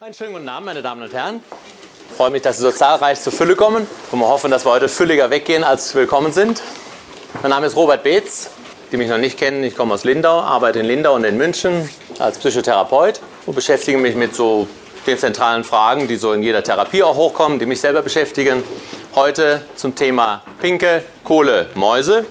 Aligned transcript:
Einen 0.00 0.14
schönen 0.14 0.32
guten 0.32 0.48
Abend, 0.48 0.66
meine 0.66 0.80
Damen 0.80 1.02
und 1.02 1.12
Herren. 1.12 1.42
Ich 2.08 2.16
freue 2.16 2.30
mich, 2.30 2.42
dass 2.42 2.58
Sie 2.58 2.62
so 2.62 2.70
zahlreich 2.70 3.20
zur 3.20 3.32
Fülle 3.32 3.56
kommen 3.56 3.84
und 4.12 4.18
wir 4.20 4.28
hoffen, 4.28 4.48
dass 4.48 4.64
wir 4.64 4.70
heute 4.70 4.88
fülliger 4.88 5.30
weggehen, 5.30 5.64
als 5.64 5.92
willkommen 5.96 6.30
sind. 6.30 6.62
Mein 7.42 7.50
Name 7.50 7.66
ist 7.66 7.74
Robert 7.74 8.04
Beetz. 8.04 8.48
Die 8.92 8.96
mich 8.96 9.08
noch 9.08 9.18
nicht 9.18 9.36
kennen, 9.36 9.64
ich 9.64 9.74
komme 9.74 9.94
aus 9.94 10.04
Lindau, 10.04 10.38
arbeite 10.38 10.78
in 10.78 10.86
Lindau 10.86 11.16
und 11.16 11.24
in 11.24 11.36
München 11.36 11.90
als 12.20 12.38
Psychotherapeut 12.38 13.20
und 13.46 13.56
beschäftige 13.56 13.98
mich 13.98 14.14
mit 14.14 14.36
so 14.36 14.68
den 15.08 15.18
zentralen 15.18 15.64
Fragen, 15.64 16.06
die 16.06 16.14
so 16.14 16.32
in 16.32 16.44
jeder 16.44 16.62
Therapie 16.62 17.02
auch 17.02 17.16
hochkommen, 17.16 17.58
die 17.58 17.66
mich 17.66 17.80
selber 17.80 18.02
beschäftigen. 18.02 18.62
Heute 19.16 19.62
zum 19.74 19.96
Thema 19.96 20.42
Pinke, 20.60 21.02
Kohle, 21.24 21.70
Mäuse, 21.74 22.24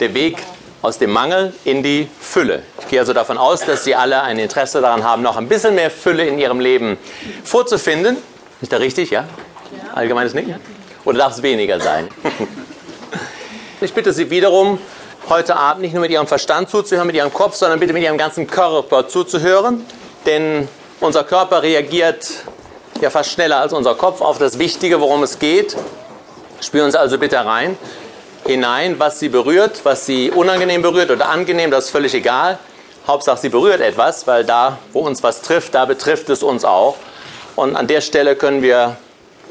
der 0.00 0.12
Weg 0.14 0.38
aus 0.82 0.98
dem 0.98 1.10
Mangel 1.10 1.54
in 1.64 1.82
die 1.82 2.08
Fülle. 2.20 2.64
Ich 2.80 2.88
gehe 2.88 3.00
also 3.00 3.12
davon 3.12 3.38
aus, 3.38 3.60
dass 3.60 3.84
Sie 3.84 3.94
alle 3.94 4.22
ein 4.22 4.38
Interesse 4.38 4.80
daran 4.80 5.04
haben, 5.04 5.22
noch 5.22 5.36
ein 5.36 5.48
bisschen 5.48 5.76
mehr 5.76 5.90
Fülle 5.90 6.26
in 6.26 6.38
Ihrem 6.38 6.58
Leben 6.58 6.98
vorzufinden. 7.44 8.16
Ist 8.60 8.72
da 8.72 8.78
richtig, 8.78 9.10
ja? 9.10 9.24
Allgemeines 9.94 10.34
Nicken? 10.34 10.56
Oder 11.04 11.18
darf 11.18 11.34
es 11.34 11.42
weniger 11.42 11.80
sein? 11.80 12.08
Ich 13.80 13.92
bitte 13.92 14.12
Sie 14.12 14.30
wiederum, 14.30 14.78
heute 15.28 15.56
Abend 15.56 15.82
nicht 15.82 15.92
nur 15.92 16.02
mit 16.02 16.12
Ihrem 16.12 16.28
Verstand 16.28 16.70
zuzuhören, 16.70 17.04
mit 17.04 17.16
Ihrem 17.16 17.32
Kopf, 17.32 17.56
sondern 17.56 17.80
bitte 17.80 17.92
mit 17.92 18.04
Ihrem 18.04 18.16
ganzen 18.16 18.46
Körper 18.46 19.08
zuzuhören. 19.08 19.84
Denn 20.24 20.68
unser 21.00 21.24
Körper 21.24 21.64
reagiert 21.64 22.28
ja 23.00 23.10
fast 23.10 23.32
schneller 23.32 23.56
als 23.56 23.72
unser 23.72 23.96
Kopf 23.96 24.20
auf 24.20 24.38
das 24.38 24.60
Wichtige, 24.60 25.00
worum 25.00 25.24
es 25.24 25.40
geht. 25.40 25.76
Spüren 26.60 26.92
Sie 26.92 27.00
also 27.00 27.18
bitte 27.18 27.44
rein 27.44 27.76
hinein, 28.46 28.98
was 28.98 29.18
sie 29.18 29.28
berührt, 29.28 29.80
was 29.84 30.06
sie 30.06 30.30
unangenehm 30.30 30.82
berührt 30.82 31.10
oder 31.10 31.28
angenehm, 31.28 31.70
das 31.70 31.86
ist 31.86 31.90
völlig 31.90 32.14
egal. 32.14 32.58
Hauptsache, 33.06 33.38
sie 33.40 33.48
berührt 33.48 33.80
etwas, 33.80 34.26
weil 34.26 34.44
da, 34.44 34.78
wo 34.92 35.00
uns 35.00 35.22
was 35.22 35.42
trifft, 35.42 35.74
da 35.74 35.84
betrifft 35.84 36.28
es 36.30 36.42
uns 36.42 36.64
auch. 36.64 36.96
Und 37.56 37.76
an 37.76 37.86
der 37.86 38.00
Stelle 38.00 38.36
können 38.36 38.62
wir 38.62 38.96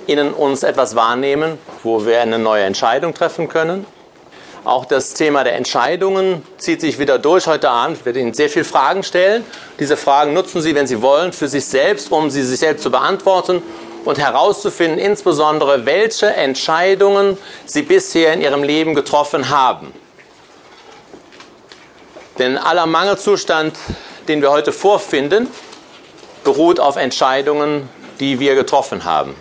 in 0.07 0.31
uns 0.31 0.63
etwas 0.63 0.95
wahrnehmen, 0.95 1.57
wo 1.83 2.05
wir 2.05 2.21
eine 2.21 2.39
neue 2.39 2.63
Entscheidung 2.63 3.13
treffen 3.13 3.47
können. 3.47 3.85
Auch 4.63 4.85
das 4.85 5.15
Thema 5.15 5.43
der 5.43 5.55
Entscheidungen 5.55 6.45
zieht 6.57 6.81
sich 6.81 6.99
wieder 6.99 7.17
durch 7.17 7.47
heute 7.47 7.69
Abend. 7.69 7.97
Ich 7.97 8.05
werde 8.05 8.19
Ihnen 8.19 8.33
sehr 8.33 8.49
viele 8.49 8.65
Fragen 8.65 9.03
stellen. 9.03 9.43
Diese 9.79 9.97
Fragen 9.97 10.33
nutzen 10.33 10.61
Sie, 10.61 10.75
wenn 10.75 10.85
Sie 10.85 11.01
wollen, 11.01 11.33
für 11.33 11.47
sich 11.47 11.65
selbst, 11.65 12.11
um 12.11 12.29
sie 12.29 12.43
sich 12.43 12.59
selbst 12.59 12.83
zu 12.83 12.91
beantworten 12.91 13.63
und 14.05 14.17
herauszufinden, 14.17 14.99
insbesondere 14.99 15.85
welche 15.85 16.27
Entscheidungen 16.27 17.37
sie 17.65 17.83
bisher 17.83 18.33
in 18.33 18.41
ihrem 18.41 18.63
Leben 18.63 18.95
getroffen 18.95 19.49
haben. 19.49 19.93
Denn 22.39 22.57
aller 22.57 22.85
Mangelzustand, 22.85 23.77
den 24.27 24.41
wir 24.41 24.51
heute 24.51 24.71
vorfinden, 24.71 25.47
beruht 26.43 26.79
auf 26.79 26.95
Entscheidungen, 26.95 27.87
die 28.19 28.39
wir 28.39 28.55
getroffen 28.55 29.03
haben, 29.03 29.35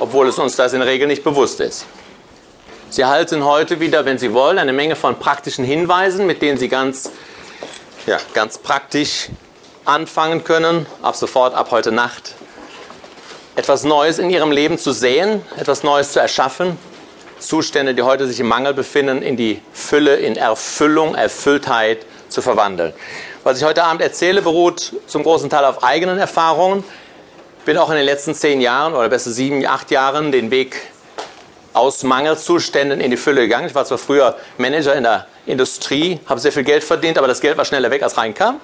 obwohl 0.00 0.28
es 0.28 0.38
uns 0.38 0.56
das 0.56 0.72
in 0.72 0.80
der 0.80 0.88
Regel 0.88 1.06
nicht 1.06 1.22
bewusst 1.22 1.60
ist. 1.60 1.86
Sie 2.90 3.02
erhalten 3.02 3.44
heute 3.44 3.80
wieder, 3.80 4.04
wenn 4.04 4.18
Sie 4.18 4.32
wollen, 4.32 4.58
eine 4.58 4.72
Menge 4.72 4.94
von 4.94 5.18
praktischen 5.18 5.64
Hinweisen, 5.64 6.26
mit 6.26 6.42
denen 6.42 6.58
Sie 6.58 6.68
ganz, 6.68 7.10
ja, 8.06 8.18
ganz 8.34 8.58
praktisch 8.58 9.30
anfangen 9.84 10.44
können, 10.44 10.86
ab 11.02 11.16
sofort, 11.16 11.54
ab 11.54 11.70
heute 11.70 11.90
Nacht 11.92 12.33
etwas 13.64 13.84
Neues 13.84 14.18
in 14.18 14.28
ihrem 14.28 14.52
Leben 14.52 14.76
zu 14.76 14.92
sehen, 14.92 15.40
etwas 15.58 15.82
Neues 15.82 16.12
zu 16.12 16.20
erschaffen, 16.20 16.76
Zustände, 17.38 17.94
die 17.94 18.02
heute 18.02 18.26
sich 18.26 18.38
im 18.38 18.46
Mangel 18.46 18.74
befinden, 18.74 19.22
in 19.22 19.38
die 19.38 19.62
Fülle, 19.72 20.16
in 20.16 20.36
Erfüllung, 20.36 21.14
Erfülltheit 21.14 22.04
zu 22.28 22.42
verwandeln. 22.42 22.92
Was 23.42 23.56
ich 23.56 23.64
heute 23.64 23.82
Abend 23.84 24.02
erzähle, 24.02 24.42
beruht 24.42 24.92
zum 25.06 25.22
großen 25.22 25.48
Teil 25.48 25.64
auf 25.64 25.82
eigenen 25.82 26.18
Erfahrungen. 26.18 26.84
Ich 27.60 27.64
bin 27.64 27.78
auch 27.78 27.88
in 27.88 27.96
den 27.96 28.04
letzten 28.04 28.34
zehn 28.34 28.60
Jahren 28.60 28.92
oder 28.92 29.08
besser 29.08 29.30
sieben, 29.30 29.66
acht 29.66 29.90
Jahren 29.90 30.30
den 30.30 30.50
Weg 30.50 30.82
aus 31.72 32.02
Mangelzuständen 32.02 33.00
in 33.00 33.10
die 33.10 33.16
Fülle 33.16 33.40
gegangen. 33.40 33.66
Ich 33.66 33.74
war 33.74 33.86
zwar 33.86 33.96
früher 33.96 34.36
Manager 34.58 34.94
in 34.94 35.04
der 35.04 35.26
Industrie, 35.46 36.20
habe 36.26 36.38
sehr 36.38 36.52
viel 36.52 36.64
Geld 36.64 36.84
verdient, 36.84 37.16
aber 37.16 37.28
das 37.28 37.40
Geld 37.40 37.56
war 37.56 37.64
schneller 37.64 37.90
weg, 37.90 38.02
als 38.02 38.18
reinkam 38.18 38.60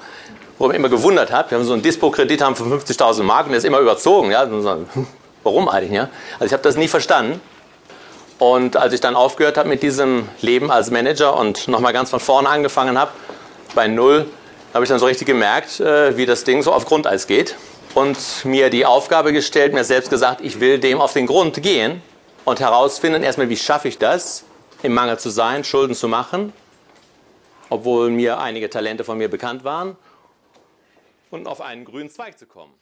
wo 0.61 0.69
ich 0.71 0.77
immer 0.77 0.91
gewundert 0.91 1.33
habe. 1.33 1.51
Wir 1.51 1.59
haben 1.59 1.65
so 1.65 1.73
einen 1.73 1.81
Dispo-Kredit 1.81 2.43
haben 2.43 2.55
von 2.55 2.71
50.000 2.71 3.23
Mark 3.23 3.47
und 3.47 3.53
der 3.53 3.59
ist 3.59 3.65
immer 3.65 3.79
überzogen. 3.79 4.31
Ja? 4.31 4.47
Warum 5.43 5.71
eigentlich? 5.71 5.93
Ja? 5.93 6.11
Also 6.35 6.45
ich 6.45 6.53
habe 6.53 6.63
das 6.63 6.77
nie 6.77 6.87
verstanden. 6.87 7.41
Und 8.39 8.77
als 8.77 8.93
ich 8.93 9.01
dann 9.01 9.17
aufgehört 9.17 9.57
habe 9.57 9.71
mit 9.71 9.83
diesem 9.83 10.29
Leben 10.43 10.71
als 10.71 10.91
Manager 10.91 11.35
und 11.35 11.67
nochmal 11.67 11.95
ganz 11.95 12.11
von 12.11 12.21
vorne 12.21 12.51
angefangen 12.51 12.99
habe, 12.99 13.11
bei 13.75 13.89
Null, 13.89 14.27
habe 14.75 14.85
ich 14.85 14.91
dann 14.91 14.99
so 14.99 15.07
richtig 15.07 15.27
gemerkt, 15.27 15.81
äh, 15.81 16.19
wie 16.19 16.27
das 16.27 16.45
Ding 16.45 16.63
so 16.63 16.73
auf 16.75 16.85
Grundeis 16.85 17.27
geht. 17.27 17.57
Und 17.95 18.19
mir 18.45 18.69
die 18.69 18.85
Aufgabe 18.85 19.33
gestellt, 19.33 19.73
mir 19.73 19.85
selbst 19.85 20.11
gesagt, 20.11 20.43
ich 20.43 20.61
will 20.61 20.79
dem 20.79 21.01
auf 21.01 21.15
den 21.15 21.27
Grund 21.27 21.63
gehen 21.63 22.03
und 22.45 22.61
herausfinden, 22.61 23.23
erstmal, 23.23 23.49
wie 23.49 23.57
schaffe 23.57 23.89
ich 23.89 23.97
das, 23.97 24.45
im 24.83 24.93
Mangel 24.93 25.19
zu 25.19 25.31
sein, 25.31 25.65
Schulden 25.65 25.95
zu 25.95 26.07
machen, 26.07 26.53
obwohl 27.71 28.11
mir 28.11 28.41
einige 28.41 28.69
Talente 28.69 29.05
von 29.05 29.17
mir 29.17 29.31
bekannt 29.31 29.65
waren 29.65 29.97
und 31.31 31.47
auf 31.47 31.61
einen 31.61 31.85
grünen 31.85 32.11
Zweig 32.11 32.39
zu 32.39 32.47
kommen. 32.47 32.75